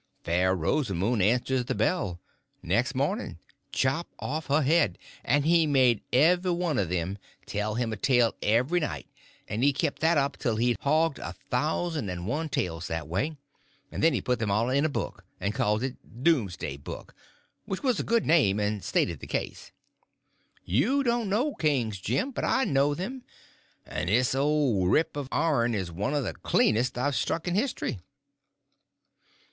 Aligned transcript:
Fair 0.23 0.55
Rosamun 0.57 1.21
answers 1.21 1.65
the 1.65 1.75
bell. 1.75 2.19
Next 2.63 2.95
morning, 2.95 3.37
'Chop 3.71 4.07
off 4.17 4.47
her 4.47 4.63
head.' 4.63 4.97
And 5.23 5.45
he 5.45 5.67
made 5.67 6.01
every 6.11 6.49
one 6.49 6.79
of 6.79 6.89
them 6.89 7.19
tell 7.45 7.75
him 7.75 7.93
a 7.93 7.97
tale 7.97 8.33
every 8.41 8.79
night; 8.79 9.05
and 9.47 9.63
he 9.63 9.71
kept 9.71 9.99
that 9.99 10.17
up 10.17 10.37
till 10.37 10.55
he 10.55 10.69
had 10.69 10.77
hogged 10.81 11.19
a 11.19 11.35
thousand 11.51 12.09
and 12.09 12.25
one 12.25 12.49
tales 12.49 12.87
that 12.87 13.07
way, 13.07 13.37
and 13.91 14.01
then 14.01 14.11
he 14.15 14.21
put 14.23 14.39
them 14.39 14.49
all 14.49 14.71
in 14.71 14.85
a 14.85 14.89
book, 14.89 15.23
and 15.39 15.53
called 15.53 15.83
it 15.83 15.97
Domesday 16.23 16.77
Book—which 16.77 17.83
was 17.83 17.99
a 17.99 18.03
good 18.03 18.25
name 18.25 18.59
and 18.59 18.83
stated 18.83 19.19
the 19.19 19.27
case. 19.27 19.71
You 20.65 21.03
don't 21.03 21.29
know 21.29 21.53
kings, 21.53 21.99
Jim, 21.99 22.31
but 22.31 22.43
I 22.43 22.63
know 22.63 22.95
them; 22.95 23.21
and 23.85 24.09
this 24.09 24.33
old 24.33 24.89
rip 24.89 25.15
of 25.15 25.29
ourn 25.31 25.75
is 25.75 25.91
one 25.91 26.15
of 26.15 26.23
the 26.23 26.33
cleanest 26.33 26.97
I've 26.97 27.13
struck 27.15 27.47
in 27.47 27.53
history. 27.53 27.99